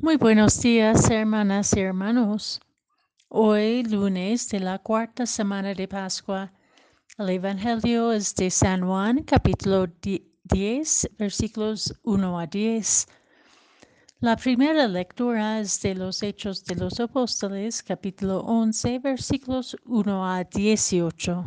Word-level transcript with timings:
Muy 0.00 0.16
buenos 0.16 0.60
días, 0.60 1.10
hermanas 1.10 1.76
y 1.76 1.80
hermanos. 1.80 2.60
Hoy, 3.28 3.82
lunes 3.82 4.48
de 4.48 4.60
la 4.60 4.78
cuarta 4.78 5.26
semana 5.26 5.74
de 5.74 5.88
Pascua, 5.88 6.52
el 7.18 7.30
Evangelio 7.30 8.12
es 8.12 8.32
de 8.36 8.48
San 8.48 8.86
Juan, 8.86 9.24
capítulo 9.24 9.88
10, 10.44 11.10
versículos 11.18 11.92
1 12.04 12.38
a 12.38 12.46
10. 12.46 13.08
La 14.20 14.36
primera 14.36 14.86
lectura 14.86 15.58
es 15.58 15.82
de 15.82 15.96
los 15.96 16.22
Hechos 16.22 16.64
de 16.64 16.76
los 16.76 17.00
Apóstoles, 17.00 17.82
capítulo 17.82 18.38
11, 18.42 19.00
versículos 19.00 19.76
1 19.84 20.32
a 20.32 20.44
18. 20.44 21.44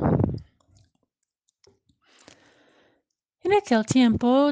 En 3.43 3.53
aquel 3.53 3.85
tiempo, 3.85 4.51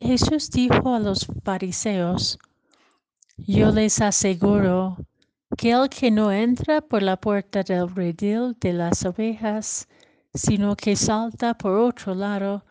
Jesús 0.00 0.50
dijo 0.50 0.94
a 0.94 0.98
los 0.98 1.26
fariseos, 1.44 2.38
yo 3.46 3.70
les 3.70 4.00
aseguro 4.00 4.96
que 5.56 5.70
el 5.70 5.88
que 5.88 6.10
no 6.10 6.32
entra 6.32 6.80
por 6.80 7.02
la 7.02 7.16
puerta 7.16 7.62
del 7.62 7.88
redil 7.94 8.56
de 8.60 8.72
las 8.72 9.04
ovejas, 9.04 9.88
sino 10.34 10.76
que 10.76 10.96
salta 10.96 11.54
por 11.54 11.72
otro 11.72 12.14
lado, 12.14 12.64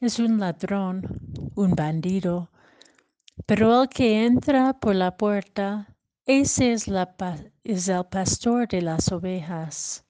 es 0.00 0.18
un 0.18 0.40
ladrón, 0.40 1.02
un 1.54 1.74
bandido. 1.74 2.50
Pero 3.46 3.82
el 3.82 3.88
que 3.88 4.24
entra 4.24 4.72
por 4.72 4.94
la 4.94 5.16
puerta, 5.16 5.94
ese 6.24 6.72
es, 6.72 6.90
es 7.64 7.88
el 7.88 8.04
pastor 8.06 8.68
de 8.68 8.82
las 8.82 9.12
ovejas. 9.12 10.04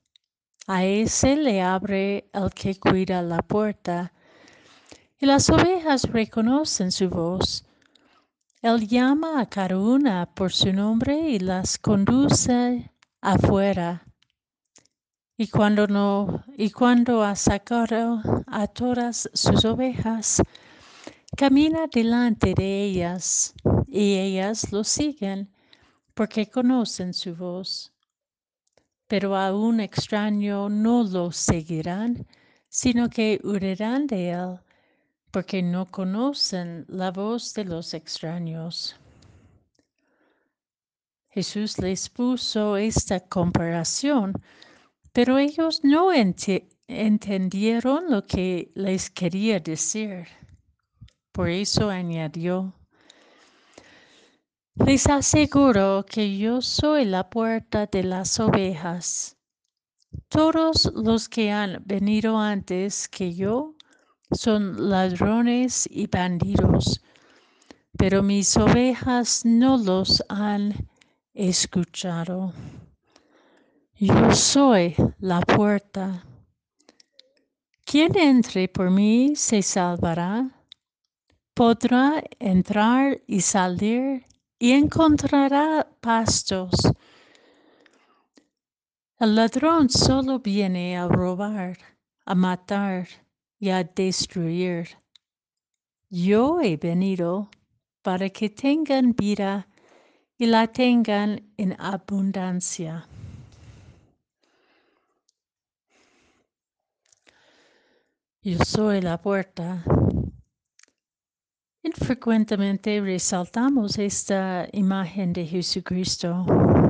A 0.67 0.85
ese 0.85 1.37
le 1.37 1.61
abre 1.61 2.31
el 2.33 2.51
que 2.51 2.79
cuida 2.79 3.23
la 3.23 3.43
puerta, 3.43 4.13
y 5.19 5.27
las 5.27 5.51
ovejas 5.51 6.05
reconocen 6.05 6.93
su 6.93 7.11
voz 7.11 7.65
él 8.63 8.87
llama 8.87 9.41
a 9.41 9.49
cada 9.49 10.27
por 10.35 10.53
su 10.53 10.73
nombre 10.73 11.31
y 11.31 11.39
las 11.39 11.79
conduce 11.79 12.91
afuera. 13.23 14.07
Y 15.39 15.49
cuando 15.49 15.87
no, 15.87 16.45
y 16.59 16.71
cuando 16.71 17.23
ha 17.23 17.35
sacado 17.37 18.21
a 18.47 18.67
todas 18.67 19.31
sus 19.33 19.65
ovejas, 19.65 20.43
camina 21.35 21.87
delante 21.91 22.53
de 22.55 22.85
ellas, 22.85 23.55
y 23.89 24.17
ellas 24.17 24.71
lo 24.71 24.85
siguen, 24.85 25.51
porque 26.13 26.51
conocen 26.51 27.15
su 27.15 27.35
voz. 27.35 27.91
Pero 29.07 29.35
a 29.37 29.57
un 29.57 29.81
extraño 29.81 30.69
no 30.69 31.03
lo 31.05 31.33
seguirán, 31.33 32.27
sino 32.69 33.09
que 33.09 33.41
huirán 33.43 34.07
de 34.07 34.33
él 34.33 34.61
porque 35.31 35.63
no 35.63 35.91
conocen 35.91 36.85
la 36.89 37.11
voz 37.11 37.55
de 37.55 37.65
los 37.65 37.95
extraños. 37.95 38.97
Jesús 41.29 41.79
les 41.79 42.09
puso 42.09 42.77
esta 42.77 43.21
comparación, 43.21 44.33
pero 45.13 45.39
ellos 45.39 45.81
no 45.85 46.11
entendieron 46.13 48.11
lo 48.11 48.27
que 48.27 48.73
les 48.75 49.11
quería 49.11 49.61
decir. 49.61 50.27
Por 51.31 51.49
eso 51.49 51.89
añadió, 51.89 52.75
les 54.75 55.07
aseguro 55.07 56.05
que 56.09 56.37
yo 56.37 56.61
soy 56.61 57.05
la 57.05 57.31
puerta 57.31 57.87
de 57.87 58.03
las 58.03 58.41
ovejas. 58.41 59.37
Todos 60.29 60.91
los 60.95 61.29
que 61.29 61.53
han 61.53 61.83
venido 61.87 62.39
antes 62.39 63.09
que 63.09 63.35
yo 63.35 63.77
son 64.33 64.91
ladrones 64.91 65.89
y 65.91 66.07
bandidos, 66.07 67.03
pero 67.97 68.23
mis 68.23 68.57
ovejas 68.57 69.45
no 69.45 69.77
los 69.77 70.23
han 70.29 70.89
escuchado. 71.35 72.53
Yo 73.95 74.33
soy 74.33 74.95
la 75.19 75.41
puerta. 75.41 76.25
Quien 77.85 78.17
entre 78.17 78.69
por 78.69 78.91
mí 78.91 79.33
se 79.35 79.63
salvará, 79.63 80.49
podrá 81.55 82.23
entrar 82.39 83.21
y 83.27 83.41
salir 83.41 84.25
y 84.59 84.73
encontrará 84.73 85.89
pastos. 86.01 86.71
El 89.19 89.35
ladrón 89.35 89.91
solo 89.91 90.39
viene 90.39 90.97
a 90.97 91.07
robar, 91.09 91.77
a 92.25 92.35
matar 92.35 93.07
y 93.61 93.69
a 93.69 93.85
destruir. 93.85 94.89
Yo 96.09 96.61
he 96.61 96.77
venido 96.77 97.51
para 98.03 98.29
que 98.31 98.49
tengan 98.49 99.13
vida 99.13 99.69
y 100.39 100.47
la 100.47 100.67
tengan 100.67 101.43
en 101.59 101.77
abundancia. 101.79 103.07
Yo 108.43 108.57
soy 108.65 109.03
la 109.03 109.21
puerta. 109.21 109.85
Infrecuentemente 111.83 112.99
resaltamos 113.03 113.99
esta 113.99 114.67
imagen 114.73 115.35
de 115.35 115.47
Jesucristo, 115.47 116.47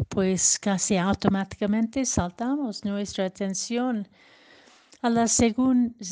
pues 0.08 0.58
casi 0.60 0.96
automáticamente 0.96 2.04
saltamos 2.04 2.84
nuestra 2.84 3.26
atención 3.26 4.06
a 5.02 5.08
la, 5.08 5.26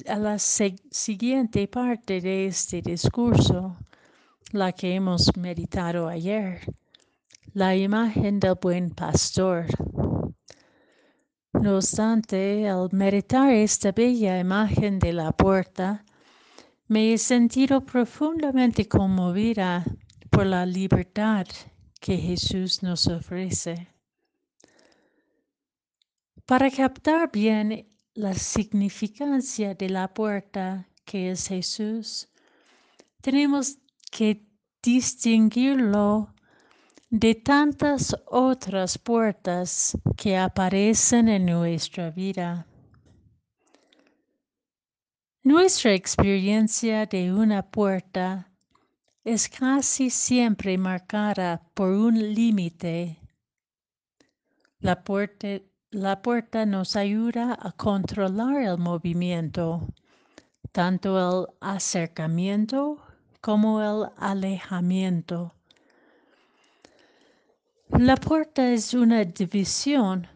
a 0.09 0.19
la 0.19 0.39
siguiente 0.39 1.69
parte 1.69 2.21
de 2.21 2.47
este 2.47 2.81
discurso, 2.81 3.77
la 4.53 4.73
que 4.73 4.95
hemos 4.95 5.37
meditado 5.37 6.09
ayer, 6.09 6.61
la 7.53 7.77
imagen 7.77 8.41
del 8.41 8.55
buen 8.61 8.91
pastor. 8.91 9.67
No 11.53 11.77
obstante, 11.77 12.69
al 12.69 12.89
meditar 12.93 13.53
esta 13.53 13.93
bella 13.93 14.39
imagen 14.39 14.99
de 14.99 15.13
la 15.13 15.33
puerta, 15.33 16.05
me 16.87 17.13
he 17.13 17.19
sentido 17.19 17.85
profundamente 17.85 18.89
conmovida 18.89 19.85
por 20.31 20.47
la 20.47 20.65
libertad 20.65 21.47
que 22.01 22.17
Jesús 22.17 22.83
nos 22.83 23.07
ofrece. 23.07 23.89
Para 26.47 26.71
captar 26.71 27.31
bien 27.31 27.87
la 28.19 28.35
significancia 28.35 29.75
de 29.75 29.89
la 29.89 30.13
puerta 30.13 30.89
que 31.05 31.31
es 31.31 31.47
Jesús, 31.47 32.29
tenemos 33.21 33.79
que 34.11 34.45
distinguirlo 34.83 36.35
de 37.11 37.37
tantas 37.37 38.17
otras 38.27 38.99
puertas 38.99 39.97
que 40.17 40.37
aparecen 40.37 41.29
en 41.29 41.47
nuestra 41.47 42.11
vida. 42.11 42.67
Nuestra 45.45 45.95
experiencia 45.95 47.07
de 47.07 47.33
una 47.33 47.71
puerta 47.71 48.51
es 49.23 49.49
casi 49.49 50.11
siempre 50.11 50.77
marcada 50.77 51.63
por 51.73 51.91
un 51.91 52.35
límite. 52.35 53.17
La 54.81 55.05
puerta, 55.05 55.61
la 55.91 56.21
puerta 56.21 56.67
nos 56.67 56.97
ayuda 56.97 57.57
a 57.59 57.73
controlar 57.73 58.61
el 58.61 58.77
movimiento, 58.77 59.89
tanto 60.71 61.17
el 61.19 61.47
acercamiento 61.61 63.03
como 63.41 63.81
el 63.81 64.11
alejamiento. 64.19 65.55
La 67.89 68.17
puerta 68.17 68.71
es 68.71 68.93
una 68.93 69.25
división 69.25 70.29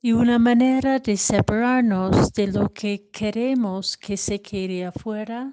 y 0.00 0.12
una 0.12 0.38
manera 0.38 1.00
de 1.00 1.16
separarnos 1.16 2.32
de 2.32 2.46
lo 2.46 2.72
que 2.72 3.08
queremos 3.10 3.96
que 3.96 4.16
se 4.16 4.40
quede 4.40 4.84
afuera, 4.84 5.52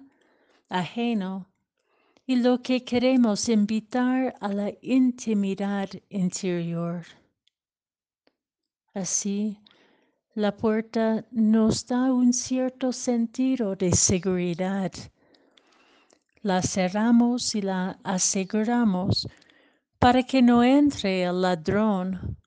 ajeno, 0.69 1.47
y 2.27 2.35
lo 2.35 2.61
que 2.61 2.83
queremos 2.83 3.49
invitar 3.49 4.35
a 4.39 4.49
la 4.49 4.71
intimidad 4.83 5.89
interior. 6.09 7.20
Así, 8.93 9.57
la 10.33 10.57
puerta 10.57 11.25
nos 11.31 11.85
da 11.87 12.11
un 12.11 12.33
cierto 12.33 12.91
sentido 12.91 13.73
de 13.77 13.93
seguridad. 13.93 14.91
La 16.41 16.61
cerramos 16.61 17.55
y 17.55 17.61
la 17.61 17.99
aseguramos 18.03 19.29
para 19.97 20.23
que 20.23 20.41
no 20.41 20.61
entre 20.61 21.23
el 21.23 21.41
ladrón, 21.41 22.37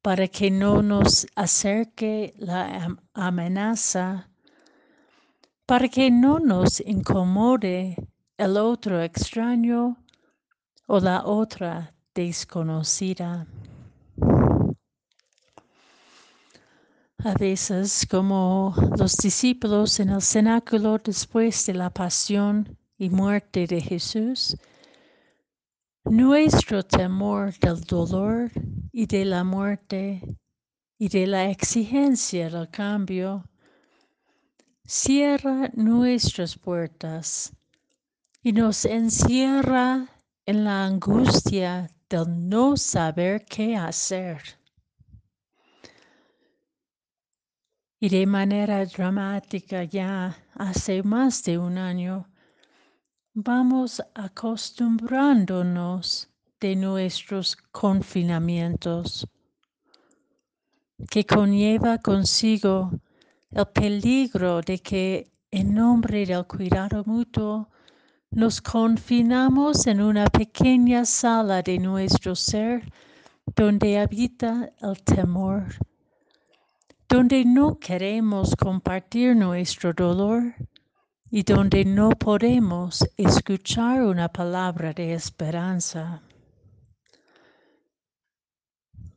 para 0.00 0.28
que 0.28 0.52
no 0.52 0.82
nos 0.82 1.26
acerque 1.34 2.32
la 2.36 2.96
amenaza, 3.12 4.30
para 5.66 5.88
que 5.88 6.12
no 6.12 6.38
nos 6.38 6.80
incomode 6.80 7.96
el 8.36 8.56
otro 8.56 9.02
extraño 9.02 9.96
o 10.86 11.00
la 11.00 11.24
otra 11.24 11.92
desconocida. 12.14 13.48
A 17.24 17.34
veces, 17.34 18.06
como 18.08 18.74
los 18.96 19.16
discípulos 19.16 19.98
en 19.98 20.10
el 20.10 20.22
cenáculo 20.22 20.98
después 20.98 21.66
de 21.66 21.74
la 21.74 21.90
pasión 21.90 22.78
y 22.96 23.10
muerte 23.10 23.66
de 23.66 23.80
Jesús, 23.80 24.56
Nuestro 26.04 26.82
temor 26.84 27.52
del 27.58 27.82
dolor 27.82 28.50
y 28.92 29.04
de 29.06 29.26
la 29.26 29.44
muerte 29.44 30.22
y 30.96 31.08
de 31.08 31.26
la 31.26 31.50
exigencia 31.50 32.48
del 32.48 32.70
cambio 32.70 33.44
cierra 34.86 35.70
nuestras 35.74 36.56
puertas 36.56 37.52
y 38.42 38.52
nos 38.52 38.86
encierra 38.86 40.08
en 40.46 40.64
la 40.64 40.86
angustia 40.86 41.90
del 42.08 42.48
no 42.48 42.78
saber 42.78 43.44
qué 43.44 43.76
hacer. 43.76 44.57
Y 48.00 48.08
de 48.08 48.26
manera 48.26 48.86
dramática 48.86 49.82
ya 49.82 50.36
hace 50.54 51.02
más 51.02 51.42
de 51.42 51.58
un 51.58 51.78
año, 51.78 52.28
vamos 53.34 54.00
acostumbrándonos 54.14 56.30
de 56.60 56.76
nuestros 56.76 57.56
confinamientos, 57.72 59.26
que 61.10 61.24
conlleva 61.24 61.98
consigo 61.98 62.92
el 63.50 63.66
peligro 63.66 64.60
de 64.60 64.78
que 64.78 65.32
en 65.50 65.74
nombre 65.74 66.26
del 66.26 66.46
cuidado 66.46 67.02
mutuo 67.04 67.68
nos 68.30 68.60
confinamos 68.60 69.86
en 69.86 70.02
una 70.02 70.26
pequeña 70.26 71.04
sala 71.04 71.62
de 71.62 71.78
nuestro 71.78 72.36
ser 72.36 72.92
donde 73.56 73.98
habita 73.98 74.70
el 74.82 75.02
temor, 75.02 75.64
donde 77.08 77.44
no 77.44 77.78
queremos 77.78 78.54
compartir 78.54 79.34
nuestro 79.34 79.94
dolor 79.94 80.54
y 81.30 81.42
donde 81.42 81.84
no 81.84 82.10
podemos 82.10 83.02
escuchar 83.16 84.02
una 84.02 84.28
palabra 84.28 84.92
de 84.92 85.14
esperanza. 85.14 86.22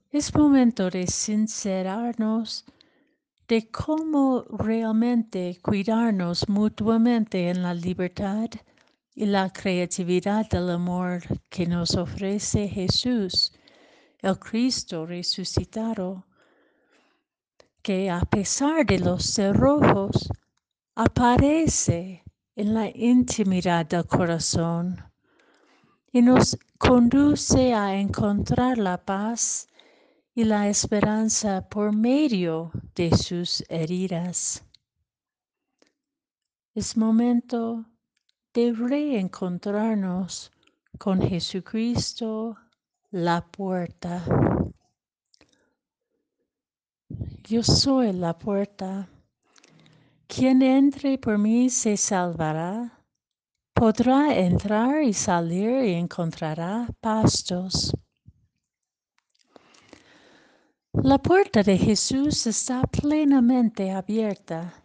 Es 0.09 0.33
momento 0.33 0.89
de 0.89 1.05
sincerarnos 1.07 2.65
de 3.47 3.69
cómo 3.69 4.45
realmente 4.49 5.59
cuidarnos 5.61 6.47
mutuamente 6.47 7.49
en 7.49 7.61
la 7.61 7.73
libertad 7.73 8.49
y 9.13 9.25
la 9.25 9.51
creatividad 9.51 10.49
del 10.49 10.69
amor 10.69 11.21
que 11.49 11.65
nos 11.65 11.95
ofrece 11.95 12.69
Jesús, 12.69 13.51
el 14.21 14.39
Cristo 14.39 15.05
resucitado, 15.05 16.25
que 17.81 18.09
a 18.09 18.21
pesar 18.21 18.85
de 18.85 18.99
los 18.99 19.25
cerrojos 19.25 20.29
aparece 20.95 22.23
en 22.55 22.73
la 22.73 22.89
intimidad 22.93 23.85
del 23.85 24.05
corazón 24.05 25.03
y 26.11 26.21
nos 26.21 26.57
conduce 26.77 27.73
a 27.73 27.95
encontrar 27.95 28.77
la 28.77 29.03
paz 29.03 29.67
y 30.35 30.43
la 30.43 30.67
esperanza 30.67 31.67
por 31.69 31.93
medio 31.95 32.71
de 32.95 33.15
sus 33.15 33.63
heridas. 33.69 34.63
Es 36.73 36.95
momento 36.95 37.85
de 38.53 38.73
reencontrarnos 38.73 40.51
con 40.97 41.21
Jesucristo, 41.21 42.57
la 43.09 43.45
puerta. 43.45 44.23
Yo 47.43 47.63
soy 47.63 48.13
la 48.13 48.37
puerta. 48.37 49.09
Quien 50.27 50.61
entre 50.61 51.17
por 51.17 51.39
mí 51.39 51.69
se 51.69 51.97
salvará. 51.97 53.03
Podrá 53.73 54.37
entrar 54.37 55.01
y 55.01 55.11
salir 55.11 55.83
y 55.85 55.93
encontrará 55.93 56.87
pastos. 56.99 57.91
La 60.93 61.17
puerta 61.17 61.63
de 61.63 61.77
Jesús 61.77 62.45
está 62.45 62.83
plenamente 62.83 63.91
abierta. 63.91 64.83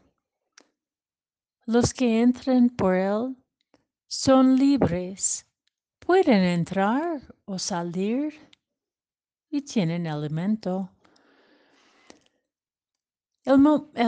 Los 1.66 1.92
que 1.92 2.22
entren 2.22 2.70
por 2.70 2.94
él 2.94 3.36
son 4.08 4.56
libres, 4.56 5.46
pueden 5.98 6.42
entrar 6.42 7.20
o 7.44 7.58
salir 7.58 8.32
y 9.50 9.60
tienen 9.60 10.06
alimento. 10.06 10.95
El, 13.46 13.60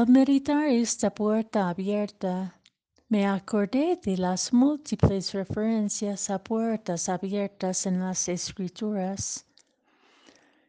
meditar 0.08 0.66
esta 0.66 1.10
puerta 1.10 1.68
abierta, 1.68 2.60
me 3.08 3.24
acordé 3.24 3.96
de 4.02 4.16
las 4.16 4.52
múltiples 4.52 5.32
referencias 5.32 6.28
a 6.28 6.42
puertas 6.42 7.08
abiertas 7.08 7.86
en 7.86 8.00
las 8.00 8.28
escrituras. 8.28 9.46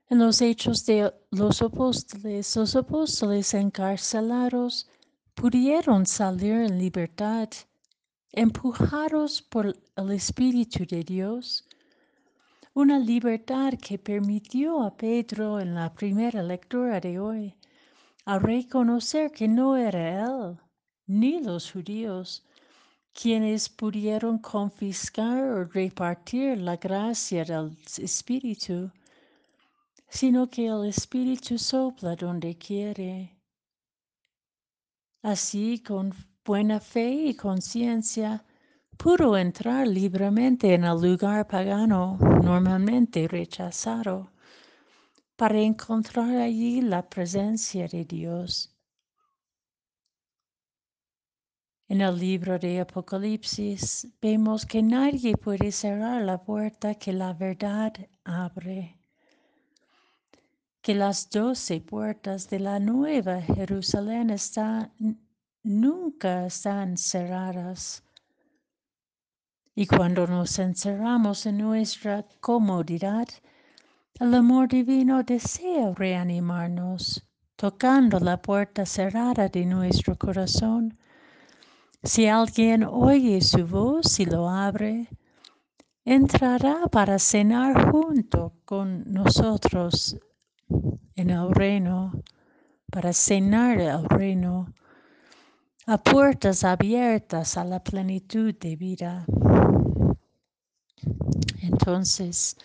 En 0.08 0.20
los 0.20 0.40
hechos 0.40 0.86
de 0.86 1.12
los 1.32 1.64
apóstoles, 1.64 2.56
los 2.56 2.76
apóstoles 2.76 3.56
encarcelados 3.56 4.88
pudieron 5.34 6.06
salir 6.06 6.54
en 6.54 6.78
libertad 6.78 7.50
empujados 8.34 9.42
por 9.42 9.76
el 9.96 10.12
Espíritu 10.12 10.86
de 10.86 11.04
Dios, 11.04 11.66
una 12.76 13.00
libertad 13.00 13.74
que 13.82 13.98
permitió 13.98 14.84
a 14.84 14.96
Pedro 14.96 15.60
en 15.60 15.74
la 15.74 15.92
primera 15.92 16.44
lectura 16.44 17.00
de 17.00 17.20
hoy 17.20 17.56
a 18.30 18.38
reconocer 18.38 19.32
que 19.32 19.48
no 19.48 19.76
era 19.76 20.24
él 20.24 20.56
ni 21.08 21.42
los 21.42 21.72
judíos 21.72 22.46
quienes 23.12 23.68
pudieron 23.68 24.38
confiscar 24.38 25.44
o 25.44 25.66
repartir 25.66 26.60
la 26.60 26.76
gracia 26.78 27.44
del 27.44 27.76
Espíritu, 27.98 28.92
sino 30.08 30.48
que 30.48 30.68
el 30.68 30.86
Espíritu 30.86 31.58
sopla 31.58 32.16
donde 32.16 32.56
quiere. 32.56 33.36
Así, 35.24 35.80
con 35.80 36.14
buena 36.46 36.80
fe 36.80 37.10
y 37.10 37.34
conciencia, 37.34 38.46
pudo 38.96 39.38
entrar 39.40 39.88
libremente 39.88 40.76
en 40.76 40.84
el 40.84 41.02
lugar 41.02 41.48
pagano 41.48 42.20
normalmente 42.44 43.28
rechazado 43.28 44.30
para 45.40 45.58
encontrar 45.58 46.36
allí 46.36 46.82
la 46.82 47.02
presencia 47.10 47.88
de 47.88 48.04
Dios. 48.04 48.76
En 51.88 52.02
el 52.02 52.20
libro 52.20 52.60
de 52.60 52.82
Apocalipsis 52.82 54.06
vemos 54.22 54.66
que 54.66 54.84
nadie 54.84 55.38
puede 55.38 55.72
cerrar 55.72 56.24
la 56.24 56.44
puerta 56.44 56.94
que 56.96 57.14
la 57.14 57.32
verdad 57.32 57.94
abre, 58.26 59.00
que 60.82 60.94
las 60.94 61.30
doce 61.30 61.80
puertas 61.80 62.50
de 62.50 62.60
la 62.60 62.78
nueva 62.78 63.42
Jerusalén 63.42 64.32
están 64.32 64.92
nunca 65.64 66.48
están 66.48 66.98
cerradas. 66.98 68.04
Y 69.74 69.88
cuando 69.88 70.28
nos 70.28 70.60
encerramos 70.60 71.46
en 71.46 71.60
nuestra 71.60 72.26
comodidad, 72.42 73.30
el 74.20 74.34
amor 74.34 74.68
divino 74.68 75.24
desea 75.24 75.94
reanimarnos, 75.96 77.26
tocando 77.56 78.20
la 78.20 78.42
puerta 78.42 78.86
cerrada 78.86 79.48
de 79.48 79.66
nuestro 79.66 80.18
corazón. 80.18 80.98
Si 82.04 82.28
alguien 82.28 82.84
oye 82.84 83.40
su 83.40 83.66
voz 83.66 84.20
y 84.20 84.26
lo 84.26 84.50
abre, 84.50 85.08
entrará 86.04 86.88
para 86.92 87.18
cenar 87.18 87.92
junto 87.92 88.54
con 88.66 89.10
nosotros 89.10 90.18
en 91.16 91.30
el 91.30 91.52
reino, 91.52 92.12
para 92.92 93.14
cenar 93.14 93.80
el 93.80 94.04
reino 94.10 94.74
a 95.88 95.98
puertas 95.98 96.66
abiertas 96.66 97.56
a 97.56 97.64
la 97.64 97.82
plenitud 97.82 98.54
de 98.60 98.76
vida. 98.76 99.26
Entonces, 101.62 102.58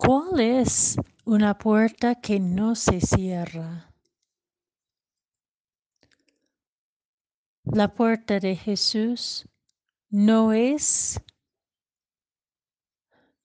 ¿cuál 0.00 0.40
es 0.40 0.96
una 1.24 1.58
puerta 1.58 2.14
que 2.14 2.40
no 2.40 2.74
se 2.74 3.00
cierra? 3.00 3.92
La 7.64 7.94
puerta 7.94 8.40
de 8.40 8.56
Jesús 8.56 9.46
no 10.08 10.52
es 10.52 11.20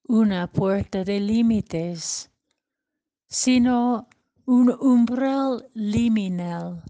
una 0.04 0.48
puerta 0.50 1.04
de 1.04 1.20
límites, 1.20 2.32
sino 3.28 4.08
un 4.46 4.70
umbral 4.80 5.70
liminal 5.74 6.84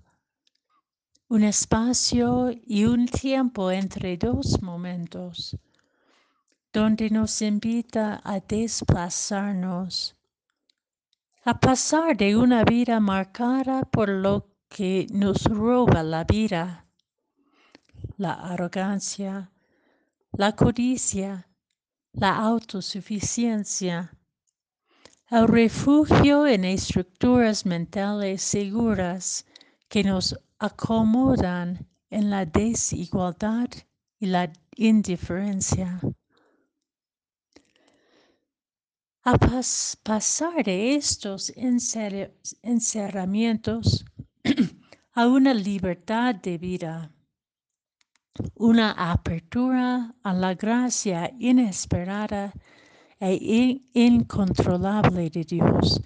un 1.27 1.43
espacio 1.43 2.51
y 2.65 2.86
un 2.86 3.07
tiempo 3.07 3.72
entre 3.72 4.15
dos 4.15 4.62
momentos, 4.62 5.57
donde 6.75 7.10
nos 7.10 7.41
invita 7.41 8.20
a 8.22 8.41
desplazarnos, 8.41 10.13
a 11.46 11.58
pasar 11.58 12.17
de 12.17 12.36
una 12.36 12.65
vida 12.65 13.00
marcada 13.00 13.84
por 13.86 14.10
lo 14.10 14.50
que 14.67 15.08
nos 15.10 15.46
roba 15.46 16.03
la 16.03 16.25
vida, 16.25 16.86
la 18.17 18.34
arrogancia, 18.34 19.53
la 20.34 20.53
codicia, 20.53 21.48
la 22.12 22.36
autosuficiencia, 22.36 24.12
el 25.32 25.48
refugio 25.48 26.46
en 26.46 26.65
estructuras 26.65 27.65
mentales 27.65 28.41
seguras 28.41 29.46
que 29.88 30.03
nos 30.03 30.38
acomodan 30.60 31.88
en 32.10 32.29
la 32.29 32.46
desigualdad 32.46 33.70
y 34.20 34.25
la 34.25 34.51
indiferencia. 34.75 36.01
A 39.27 39.39
pasar 40.03 40.63
de 40.63 40.94
estos 40.94 41.51
encerramientos 42.62 44.05
a 45.13 45.27
una 45.27 45.51
libertad 45.51 46.36
de 46.36 46.60
vida, 46.60 47.12
una 48.53 48.91
apertura 48.91 50.13
a 50.22 50.32
la 50.32 50.53
gracia 50.53 51.34
inesperada 51.39 52.53
e 53.20 53.82
incontrolable 53.96 55.32
de 55.32 55.44
Dios, 55.44 56.00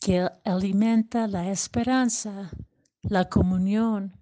que 0.00 0.28
alimenta 0.44 1.26
la 1.26 1.50
esperanza, 1.50 2.52
la 3.02 3.28
comunión, 3.28 4.16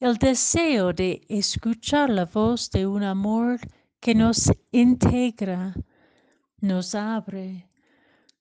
el 0.00 0.16
deseo 0.16 0.92
de 0.92 1.24
escuchar 1.28 2.10
la 2.10 2.24
voz 2.24 2.68
de 2.72 2.84
un 2.84 3.04
amor 3.04 3.60
que 4.00 4.12
nos 4.12 4.50
integra, 4.72 5.72
nos 6.62 6.94
abre, 6.94 7.68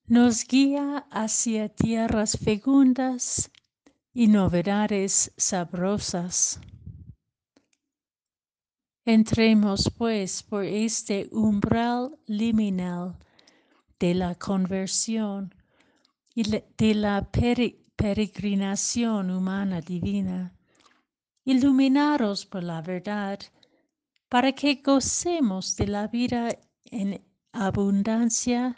nos 0.08 0.48
guía 0.48 1.06
hacia 1.12 1.68
tierras 1.68 2.38
fecundas 2.38 3.51
y 4.13 4.28
novedades 4.28 5.34
sabrosas. 5.36 6.62
Entremos 9.04 9.92
pues 9.98 10.42
por 10.44 10.63
este 10.63 11.28
umbral 11.34 12.18
liminal 12.28 13.18
de 14.00 14.13
la 14.13 14.36
conversión 14.36 15.54
y 16.34 16.44
de 16.44 16.96
la 16.96 17.30
peregrinación 17.32 19.32
humana 19.32 19.82
divina 19.82 20.54
iluminaros 21.46 22.46
por 22.46 22.63
la 22.63 22.82
verdad, 22.82 23.40
para 24.30 24.51
que 24.54 24.75
gocemos 24.75 25.75
de 25.75 25.88
la 25.88 26.08
vida 26.08 26.50
en 26.86 27.22
abundancia 27.53 28.75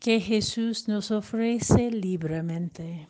que 0.00 0.20
Jesús 0.20 0.88
nos 0.88 1.10
ofrece 1.10 1.90
libremente. 1.90 3.08